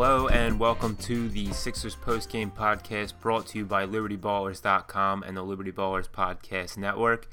[0.00, 5.42] Hello and welcome to the Sixers postgame podcast brought to you by LibertyBallers.com and the
[5.42, 7.28] Liberty Ballers Podcast Network.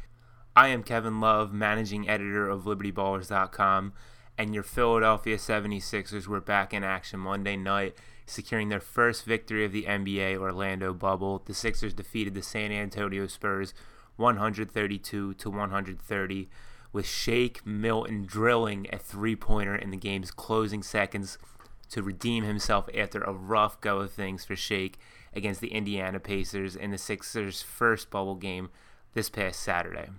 [0.56, 3.94] I am Kevin Love, managing editor of LibertyBallers.com,
[4.40, 9.72] and your Philadelphia 76ers were back in action Monday night, securing their first victory of
[9.72, 11.44] the NBA Orlando bubble.
[11.46, 13.76] The Sixers defeated the San Antonio Spurs
[14.16, 16.50] 132 to 130
[16.92, 21.38] with Shake Milton drilling a three-pointer in the game's closing seconds
[21.92, 24.98] to redeem himself after a rough go of things for Shake
[25.34, 28.70] against the Indiana Pacers in the Sixers' first bubble game
[29.14, 30.10] this past Saturday.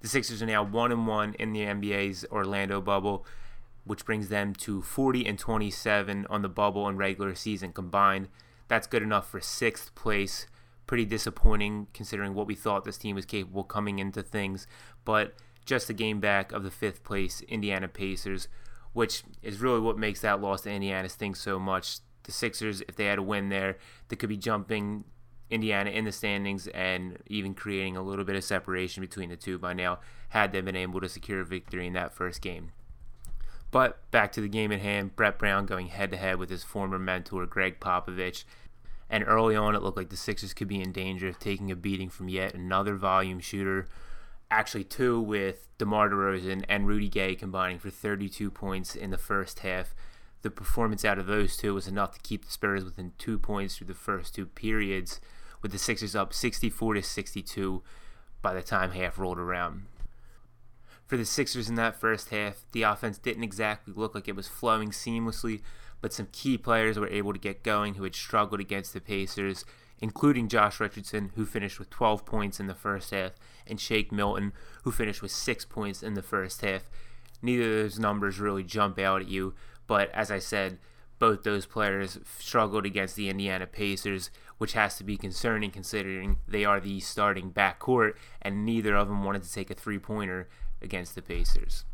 [0.00, 3.24] The Sixers are now 1 and 1 in the NBA's Orlando bubble,
[3.84, 8.28] which brings them to 40 and 27 on the bubble and regular season combined.
[8.68, 10.46] That's good enough for 6th place.
[10.86, 14.66] Pretty disappointing considering what we thought this team was capable coming into things,
[15.04, 18.48] but just a game back of the 5th place Indiana Pacers,
[18.92, 21.98] which is really what makes that loss to Indiana sting so much.
[22.24, 25.04] The Sixers, if they had a win there, they could be jumping
[25.50, 29.58] Indiana in the standings and even creating a little bit of separation between the two
[29.58, 29.98] by now,
[30.30, 32.72] had they been able to secure a victory in that first game.
[33.70, 36.62] But back to the game at hand, Brett Brown going head to head with his
[36.62, 38.44] former mentor, Gregg Popovich.
[39.08, 41.76] And early on, it looked like the Sixers could be in danger of taking a
[41.76, 43.88] beating from yet another volume shooter
[44.52, 49.60] actually two with DeMar DeRozan and Rudy Gay combining for 32 points in the first
[49.60, 49.94] half.
[50.42, 53.76] The performance out of those two was enough to keep the Spurs within two points
[53.76, 55.20] through the first two periods,
[55.62, 57.82] with the Sixers up 64 to 62
[58.42, 59.86] by the time half rolled around.
[61.06, 64.48] For the Sixers in that first half, the offense didn't exactly look like it was
[64.48, 65.62] flowing seamlessly,
[66.00, 69.64] but some key players were able to get going who had struggled against the Pacers,
[70.02, 73.32] including Josh Richardson, who finished with 12 points in the first half,
[73.66, 74.52] and Shake Milton,
[74.82, 76.90] who finished with 6 points in the first half.
[77.40, 79.54] Neither of those numbers really jump out at you,
[79.86, 80.78] but as I said,
[81.20, 86.64] both those players struggled against the Indiana Pacers, which has to be concerning considering they
[86.64, 90.48] are the starting backcourt, and neither of them wanted to take a three pointer
[90.80, 91.84] against the Pacers.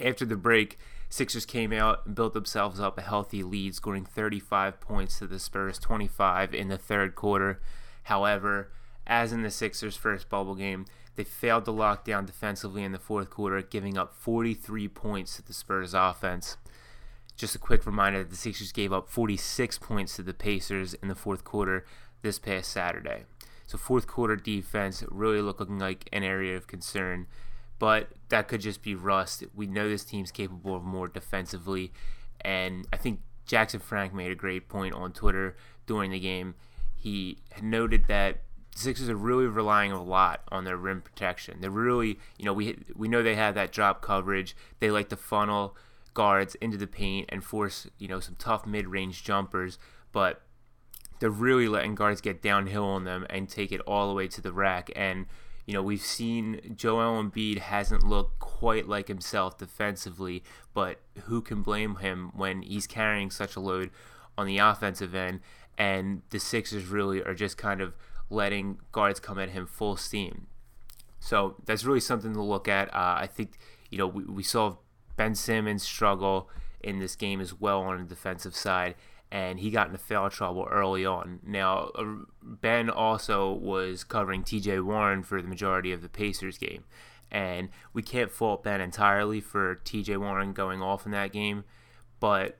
[0.00, 0.78] After the break,
[1.08, 5.38] Sixers came out and built themselves up a healthy lead, scoring 35 points to the
[5.38, 7.60] Spurs 25 in the third quarter.
[8.04, 8.72] However,
[9.06, 12.98] as in the Sixers' first bubble game, they failed to lock down defensively in the
[12.98, 16.56] fourth quarter, giving up 43 points to the Spurs offense.
[17.36, 21.08] Just a quick reminder that the Sixers gave up 46 points to the Pacers in
[21.08, 21.84] the fourth quarter
[22.22, 23.24] this past Saturday.
[23.66, 27.26] So, fourth quarter defense really looking like an area of concern
[27.84, 29.44] but that could just be rust.
[29.54, 31.92] We know this team's capable of more defensively,
[32.40, 36.54] and I think Jackson Frank made a great point on Twitter during the game.
[36.96, 38.40] He noted that
[38.74, 41.58] Sixers are really relying a lot on their rim protection.
[41.60, 44.56] They're really, you know, we we know they have that drop coverage.
[44.80, 45.76] They like to funnel
[46.14, 49.78] guards into the paint and force, you know, some tough mid-range jumpers,
[50.10, 50.40] but
[51.20, 54.40] they're really letting guards get downhill on them and take it all the way to
[54.40, 55.26] the rack and
[55.66, 60.42] you know, we've seen Joel Embiid hasn't looked quite like himself defensively,
[60.74, 63.90] but who can blame him when he's carrying such a load
[64.36, 65.40] on the offensive end?
[65.78, 67.94] And the Sixers really are just kind of
[68.28, 70.46] letting guards come at him full steam.
[71.18, 72.88] So that's really something to look at.
[72.94, 73.52] Uh, I think,
[73.90, 74.76] you know, we, we saw
[75.16, 76.50] Ben Simmons struggle
[76.82, 78.94] in this game as well on the defensive side
[79.30, 81.40] and he got into foul trouble early on.
[81.44, 82.04] Now, uh,
[82.42, 86.84] Ben also was covering TJ Warren for the majority of the Pacers game,
[87.30, 91.64] and we can't fault Ben entirely for TJ Warren going off in that game,
[92.20, 92.58] but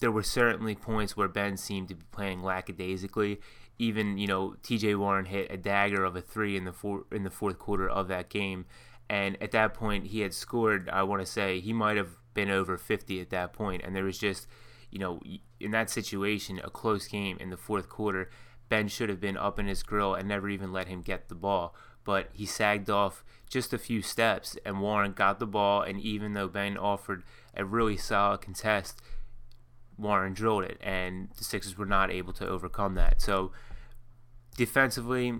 [0.00, 3.40] there were certainly points where Ben seemed to be playing lackadaisically.
[3.78, 7.22] Even you know, TJ Warren hit a dagger of a three in the four, in
[7.22, 8.66] the fourth quarter of that game,
[9.08, 10.88] and at that point he had scored.
[10.90, 14.04] I want to say he might have been over 50 at that point, and there
[14.04, 14.46] was just
[14.90, 15.20] you know,
[15.58, 18.30] in that situation, a close game in the fourth quarter,
[18.68, 21.34] Ben should have been up in his grill and never even let him get the
[21.34, 21.74] ball.
[22.04, 25.82] But he sagged off just a few steps, and Warren got the ball.
[25.82, 27.22] And even though Ben offered
[27.54, 29.02] a really solid contest,
[29.98, 33.20] Warren drilled it, and the Sixers were not able to overcome that.
[33.20, 33.52] So,
[34.56, 35.34] defensively,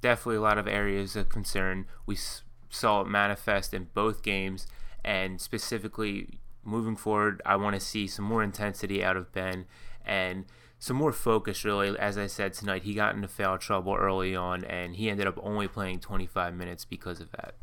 [0.00, 1.86] definitely a lot of areas of concern.
[2.06, 2.16] We
[2.68, 4.66] saw it manifest in both games,
[5.04, 9.66] and specifically moving forward, I want to see some more intensity out of Ben
[10.04, 10.46] and
[10.78, 11.98] some more focus, really.
[11.98, 15.38] As I said tonight, he got into foul trouble early on, and he ended up
[15.42, 17.54] only playing 25 minutes because of that.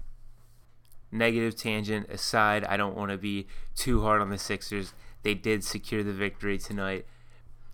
[1.11, 4.93] Negative tangent aside, I don't want to be too hard on the Sixers.
[5.23, 7.05] They did secure the victory tonight.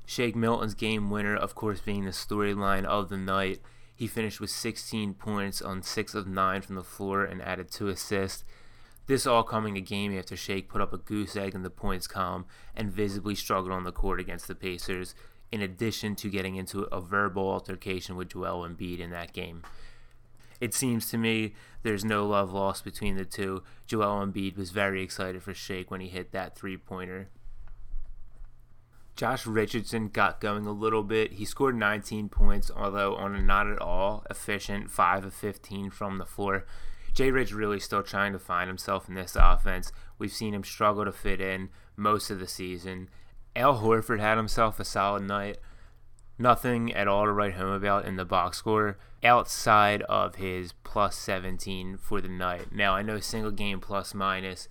[0.06, 3.60] Shake Milton's game winner, of course, being the storyline of the night.
[3.96, 7.90] He finished with 16 points on 6 of 9 from the floor and added 2
[7.90, 8.44] assists.
[9.06, 12.08] This all coming a game after Shake put up a goose egg in the points
[12.08, 12.46] column
[12.76, 15.14] and visibly struggled on the court against the Pacers,
[15.52, 19.62] in addition to getting into a verbal altercation with Joel Embiid in that game.
[20.60, 21.54] It seems to me
[21.84, 23.64] there's no love lost between the two.
[23.86, 27.30] Joel Embiid was very excited for Shake when he hit that three pointer.
[29.16, 31.34] Josh Richardson got going a little bit.
[31.34, 36.18] He scored 19 points, although on a not at all efficient 5 of 15 from
[36.18, 36.66] the floor.
[37.14, 39.92] Jay Rich really still trying to find himself in this offense.
[40.18, 43.10] We've seen him struggle to fit in most of the season.
[43.56, 45.60] Al Horford had himself a solid night.
[46.40, 51.16] Nothing at all to write home about in the box score outside of his plus
[51.16, 52.72] 17 for the night.
[52.72, 54.68] Now, I know single game plus minus,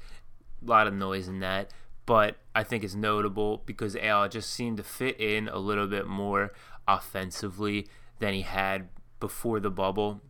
[0.60, 1.70] a lot of noise in that,
[2.04, 6.08] but I think it's notable because Al just seemed to fit in a little bit
[6.08, 6.52] more
[6.88, 7.86] offensively
[8.18, 8.88] than he had
[9.20, 10.20] before the bubble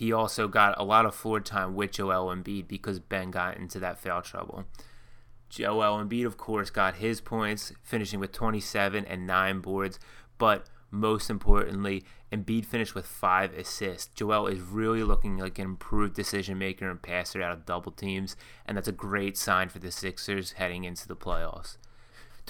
[0.00, 3.78] he also got a lot of floor time with Joel Embiid because Ben got into
[3.80, 4.64] that foul trouble.
[5.50, 9.98] Joel Embiid, of course, got his points, finishing with 27 and 9 boards,
[10.38, 12.02] but most importantly,
[12.32, 14.10] Embiid finished with 5 assists.
[14.14, 18.36] Joel is really looking like an improved decision maker and passer out of double teams,
[18.64, 21.76] and that's a great sign for the Sixers heading into the playoffs.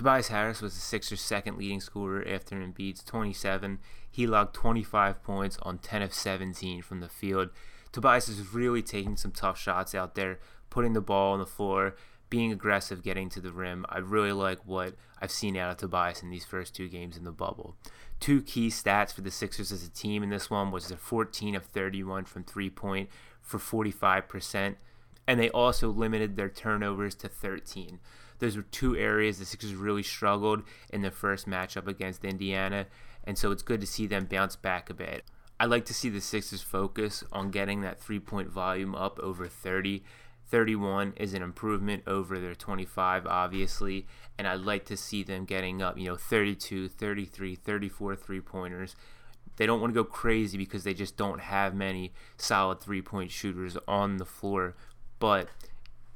[0.01, 3.81] Tobias Harris was the Sixers' second leading scorer after Embiid's 27.
[4.11, 7.51] He logged 25 points on 10 of 17 from the field.
[7.93, 10.39] Tobias is really taking some tough shots out there,
[10.71, 11.97] putting the ball on the floor,
[12.31, 13.85] being aggressive, getting to the rim.
[13.91, 17.25] I really like what I've seen out of Tobias in these first two games in
[17.25, 17.77] the bubble.
[18.21, 21.55] Two key stats for the Sixers as a team in this one was their 14
[21.55, 23.11] of 31 from three point
[23.43, 24.77] for 45%,
[25.31, 28.01] and they also limited their turnovers to 13.
[28.41, 32.87] Those were two areas the Sixers really struggled in the first matchup against Indiana,
[33.23, 35.23] and so it's good to see them bounce back a bit.
[35.61, 39.47] I like to see the Sixers focus on getting that three point volume up over
[39.47, 40.03] 30.
[40.49, 45.81] 31 is an improvement over their 25, obviously, and I'd like to see them getting
[45.81, 48.97] up, you know, 32, 33, 34 three pointers.
[49.59, 53.31] They don't want to go crazy because they just don't have many solid three point
[53.31, 54.75] shooters on the floor,
[55.21, 55.49] but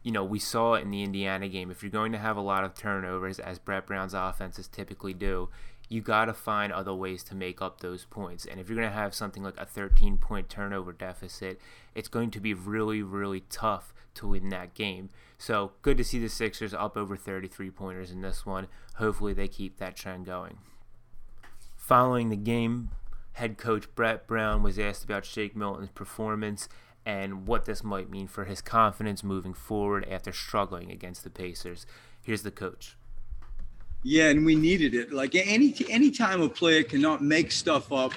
[0.03, 2.43] you know, we saw it in the Indiana game, if you're going to have a
[2.43, 5.49] lot of turnovers, as Brett Brown's offenses typically do,
[5.89, 8.45] you got to find other ways to make up those points.
[8.45, 11.59] And if you're going to have something like a 13 point turnover deficit,
[11.95, 15.09] it's going to be really, really tough to win that game.
[15.39, 18.69] So good to see the Sixers up over 33 pointers in this one.
[18.97, 20.59] Hopefully, they keep that trend going.
[21.77, 22.91] Following the game,
[23.33, 26.69] head coach Brett Brown was asked about Shake Milton's performance
[27.06, 31.87] and what this might mean for his confidence moving forward after struggling against the Pacers.
[32.23, 32.97] Here's the coach.
[34.03, 35.12] Yeah, and we needed it.
[35.12, 38.12] Like any any time a player cannot make stuff up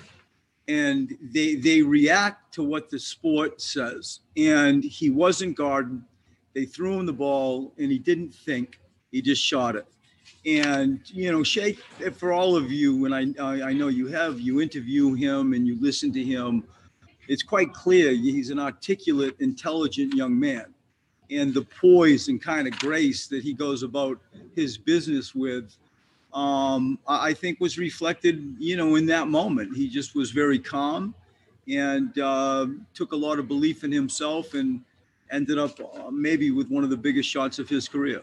[0.67, 4.19] and they they react to what the sport says.
[4.35, 6.03] And he wasn't guarding.
[6.53, 8.79] They threw him the ball and he didn't think.
[9.11, 9.85] He just shot it.
[10.45, 11.79] And you know, Shake,
[12.15, 15.77] for all of you, and I I know you have, you interview him and you
[15.79, 16.63] listen to him
[17.27, 20.73] it's quite clear he's an articulate, intelligent young man.
[21.29, 24.19] And the poise and kind of grace that he goes about
[24.55, 25.75] his business with,
[26.33, 29.75] um, I think was reflected, you know, in that moment.
[29.75, 31.13] He just was very calm
[31.67, 34.81] and uh, took a lot of belief in himself and
[35.31, 38.21] ended up uh, maybe with one of the biggest shots of his career.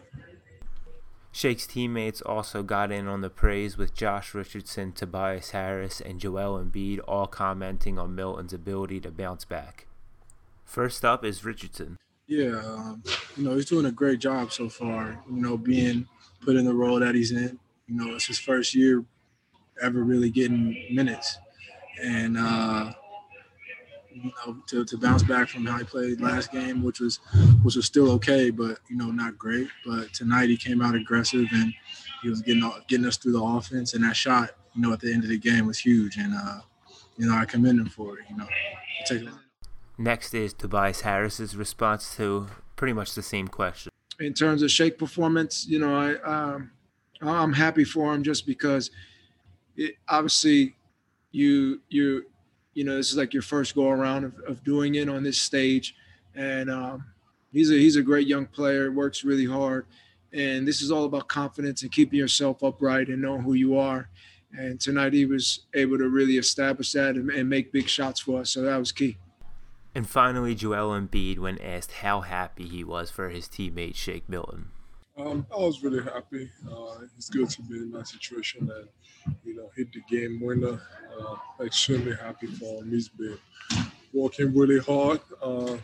[1.35, 6.63] Shake's teammates also got in on the praise with Josh Richardson, Tobias Harris, and Joel
[6.63, 9.85] Embiid all commenting on Milton's ability to bounce back.
[10.63, 11.97] First up is Richardson.
[12.25, 13.03] Yeah, um,
[13.35, 16.07] you know, he's doing a great job so far, you know, being
[16.39, 17.59] put in the role that he's in.
[17.89, 19.03] You know, it's his first year
[19.81, 21.37] ever really getting minutes.
[22.01, 22.93] And, uh,
[24.15, 27.19] you know, to, to bounce back from how he played last game, which was
[27.63, 29.67] which was still okay, but you know, not great.
[29.85, 31.73] But tonight he came out aggressive and
[32.21, 35.13] he was getting getting us through the offense, and that shot, you know, at the
[35.13, 36.61] end of the game was huge, and uh,
[37.17, 38.25] you know, I commend him for it.
[38.29, 38.47] You know,
[39.05, 39.23] take
[39.97, 43.91] Next is Tobias Harris's response to pretty much the same question.
[44.19, 46.15] In terms of Shake performance, you know, I
[46.53, 46.71] um,
[47.21, 48.91] I'm happy for him just because
[49.75, 50.75] it, obviously
[51.31, 52.25] you you
[52.75, 55.41] you know, this is like your first go around of, of doing it on this
[55.41, 55.95] stage.
[56.35, 57.05] And um,
[57.51, 59.87] he's a he's a great young player, works really hard.
[60.33, 64.09] And this is all about confidence and keeping yourself upright and knowing who you are.
[64.51, 68.41] And tonight he was able to really establish that and, and make big shots for
[68.41, 68.51] us.
[68.51, 69.17] So that was key.
[69.93, 74.71] And finally, Joel Embiid, when asked how happy he was for his teammate Shake Milton.
[75.17, 76.49] Um, I was really happy.
[76.69, 78.89] Uh, it's good to be in that situation and
[79.45, 80.81] you know hit the game winner.
[81.17, 82.91] Uh, extremely happy for him.
[82.91, 83.37] He's been
[84.13, 85.21] working really hard.
[85.41, 85.77] Uh,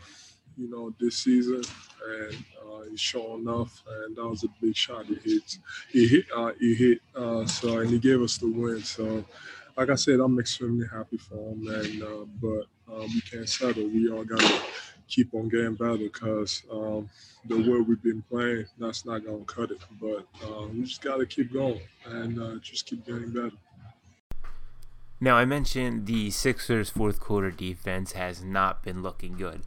[0.58, 1.62] you know, this season,
[2.06, 3.84] and uh, he's showing enough.
[3.88, 5.58] And that was a big shot he hit.
[5.92, 6.26] He hit.
[6.36, 7.02] Uh, he hit.
[7.16, 8.82] Uh, so and he gave us the win.
[8.84, 9.24] So,
[9.78, 11.68] like I said, I'm extremely happy for him.
[11.68, 13.88] And uh, but uh, we can't settle.
[13.88, 14.62] We all gotta
[15.12, 17.10] keep on getting better because um,
[17.46, 19.82] the way we've been playing, that's not gonna cut it.
[20.00, 23.52] But uh, we just gotta keep going and just keep getting better.
[25.24, 29.62] Now, I mentioned the Sixers' fourth quarter defense has not been looking good.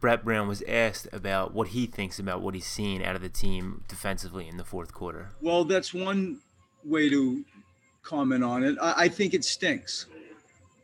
[0.00, 3.28] Brett Brown was asked about what he thinks about what he's seen out of the
[3.28, 5.30] team defensively in the fourth quarter.
[5.42, 6.40] Well, that's one
[6.84, 7.44] way to
[8.02, 8.76] comment on it.
[8.80, 10.06] I, I think it stinks.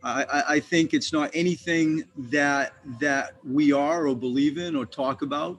[0.03, 5.21] I, I, think it's not anything that that we are or believe in or talk
[5.21, 5.59] about.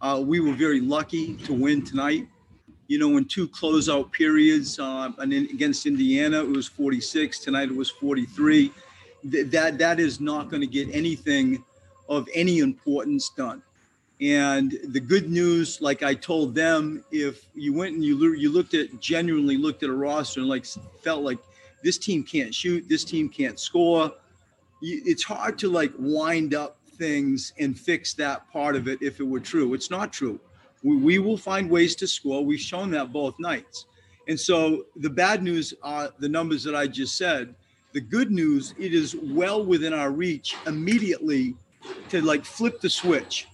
[0.00, 2.26] Uh, we were very lucky to win tonight
[2.88, 4.78] you know, in two closeout periods.
[4.78, 7.38] Uh, and in, against Indiana, it was 46.
[7.38, 8.72] Tonight it was 43.
[9.30, 11.62] Th- that that is not going to get anything
[12.08, 13.62] of any importance done.
[14.20, 18.74] And the good news, like I told them, if you went and you you looked
[18.74, 20.66] at genuinely looked at a roster and like
[21.02, 21.38] felt like
[21.82, 24.12] this team can't shoot, this team can't score,
[24.80, 29.24] it's hard to like wind up things and fix that part of it if it
[29.24, 29.74] were true.
[29.74, 30.40] It's not true
[30.82, 32.44] we, we will find ways to score.
[32.44, 33.86] We've shown that both nights.
[34.26, 37.54] And so the bad news are the numbers that I just said.
[37.92, 41.54] The good news, it is well within our reach immediately
[42.10, 43.48] to like flip the switch.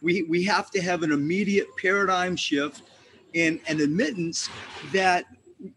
[0.00, 2.82] We, we have to have an immediate paradigm shift
[3.34, 4.48] and an admittance
[4.92, 5.26] that,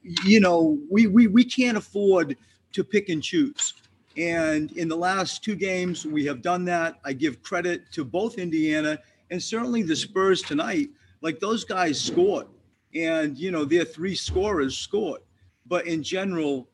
[0.03, 2.37] you know, we, we, we can't afford
[2.73, 3.73] to pick and choose.
[4.17, 6.95] And in the last two games, we have done that.
[7.05, 10.89] I give credit to both Indiana and certainly the Spurs tonight,
[11.21, 12.47] like those guys scored,
[12.95, 15.21] and you know their three scorers scored.
[15.65, 16.69] But in general,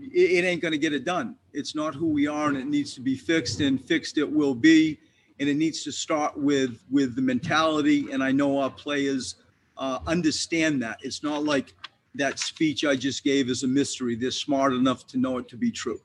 [0.00, 1.36] it, it ain't going to get it done.
[1.52, 4.54] It's not who we are, and it needs to be fixed, and fixed it will
[4.54, 4.98] be.
[5.40, 8.12] And it needs to start with with the mentality.
[8.12, 9.36] And I know our players
[9.76, 10.98] uh, understand that.
[11.02, 11.74] It's not like
[12.14, 14.16] that speech I just gave is a mystery.
[14.16, 16.00] They're smart enough to know it to be true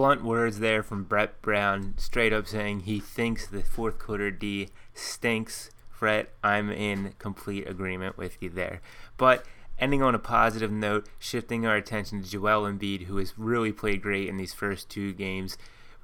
[0.00, 4.70] blunt words there from Brett Brown, straight up saying he thinks the fourth quarter D
[4.94, 5.70] stinks.
[5.98, 8.80] Brett, I'm in complete agreement with you there.
[9.18, 9.44] But
[9.78, 14.00] ending on a positive note, shifting our attention to Joel Embiid, who has really played
[14.00, 15.58] great in these first two games.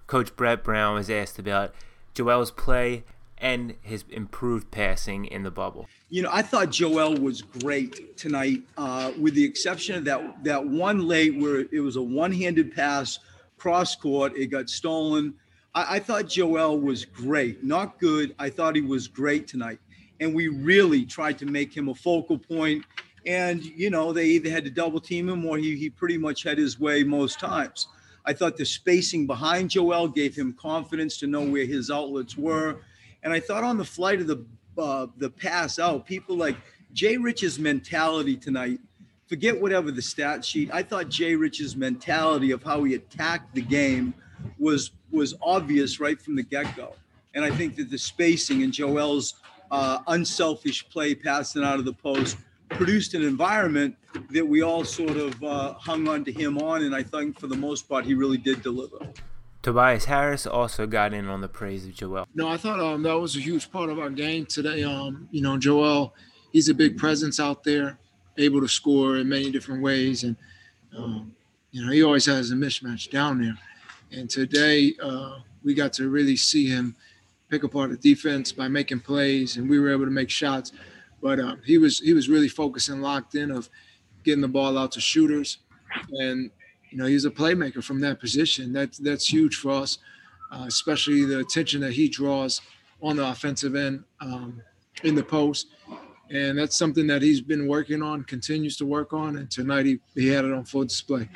[0.06, 1.74] Coach Brett Brown was asked about
[2.12, 3.04] Joel's play
[3.38, 5.88] and his improved passing in the bubble.
[6.08, 10.66] You know, I thought Joel was great tonight, uh, with the exception of that that
[10.66, 13.18] one late where it was a one-handed pass
[13.58, 14.36] cross court.
[14.36, 15.34] It got stolen.
[15.74, 18.34] I, I thought Joel was great, not good.
[18.38, 19.78] I thought he was great tonight.
[20.20, 22.84] And we really tried to make him a focal point.
[23.26, 26.42] And, you know, they either had to double team him or he, he pretty much
[26.44, 27.88] had his way most times.
[28.24, 32.76] I thought the spacing behind Joel gave him confidence to know where his outlets were.
[33.26, 34.46] And I thought on the flight of the
[34.78, 36.54] uh, the pass out, people like
[36.92, 38.78] Jay Rich's mentality tonight
[39.26, 40.70] forget whatever the stat sheet.
[40.72, 44.14] I thought Jay Rich's mentality of how he attacked the game
[44.60, 46.94] was was obvious right from the get go.
[47.34, 49.34] And I think that the spacing and Joel's
[49.72, 52.36] uh, unselfish play, passing out of the post,
[52.68, 53.96] produced an environment
[54.30, 56.84] that we all sort of uh, hung on to him on.
[56.84, 58.98] And I think for the most part, he really did deliver.
[59.66, 62.28] Tobias Harris also got in on the praise of Joel.
[62.36, 64.84] No, I thought um, that was a huge part of our game today.
[64.84, 66.14] Um, you know, Joel,
[66.52, 67.98] he's a big presence out there
[68.38, 70.22] able to score in many different ways.
[70.22, 70.36] And,
[70.96, 71.34] um,
[71.72, 73.58] you know, he always has a mismatch down there.
[74.12, 76.94] And today uh, we got to really see him
[77.50, 80.70] pick apart the defense by making plays, and we were able to make shots.
[81.20, 83.68] But uh, he was he was really focused and locked in of
[84.22, 85.58] getting the ball out to shooters,
[86.12, 86.52] and
[86.90, 88.72] you know he's a playmaker from that position.
[88.72, 89.98] That's that's huge for us,
[90.52, 92.60] uh, especially the attention that he draws
[93.02, 94.62] on the offensive end um,
[95.04, 95.68] in the post
[96.30, 100.00] and that's something that he's been working on, continues to work on, and tonight he,
[100.14, 101.28] he had it on full display.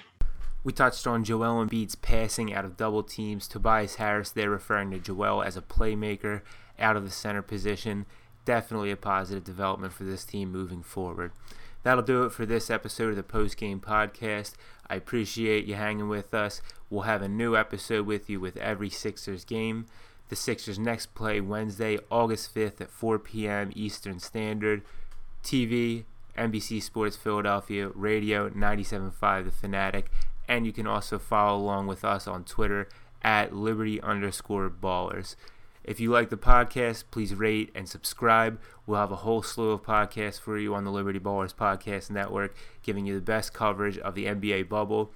[0.64, 3.48] We touched on Joel Embiid's passing out of double teams.
[3.48, 6.42] Tobias Harris, they're referring to Joel as a playmaker
[6.78, 8.04] out of the center position.
[8.44, 11.32] Definitely a positive development for this team moving forward.
[11.82, 14.54] That'll do it for this episode of the Post Game Podcast.
[14.88, 16.60] I appreciate you hanging with us.
[16.90, 19.86] We'll have a new episode with you with every Sixers game.
[20.28, 23.72] The Sixers next play Wednesday, August 5th at 4 p.m.
[23.74, 24.82] Eastern Standard.
[25.42, 26.04] TV,
[26.36, 30.10] NBC Sports Philadelphia, radio 97.5 The Fanatic,
[30.46, 32.88] and you can also follow along with us on Twitter
[33.22, 35.34] at Liberty underscore ballers.
[35.84, 38.60] If you like the podcast, please rate and subscribe.
[38.86, 42.54] We'll have a whole slew of podcasts for you on the Liberty Ballers Podcast Network,
[42.82, 45.12] giving you the best coverage of the NBA bubble.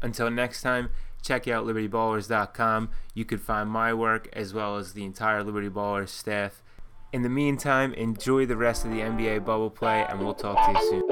[0.00, 0.90] Until next time,
[1.22, 2.90] check out libertyballers.com.
[3.14, 6.62] You can find my work as well as the entire Liberty Ballers staff.
[7.12, 10.72] In the meantime, enjoy the rest of the NBA bubble play, and we'll talk to
[10.72, 11.05] you soon.